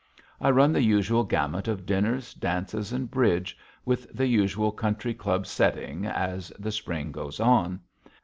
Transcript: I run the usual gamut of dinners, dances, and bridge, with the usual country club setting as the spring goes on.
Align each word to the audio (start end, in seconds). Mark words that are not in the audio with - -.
I 0.39 0.49
run 0.49 0.73
the 0.73 0.81
usual 0.81 1.23
gamut 1.23 1.67
of 1.67 1.85
dinners, 1.85 2.33
dances, 2.33 2.91
and 2.91 3.11
bridge, 3.11 3.55
with 3.85 4.11
the 4.11 4.25
usual 4.25 4.71
country 4.71 5.13
club 5.13 5.45
setting 5.45 6.07
as 6.07 6.51
the 6.57 6.71
spring 6.71 7.11
goes 7.11 7.39
on. 7.39 7.81